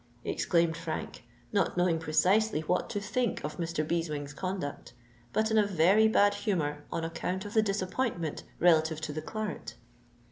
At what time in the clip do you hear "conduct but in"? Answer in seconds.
4.33-5.59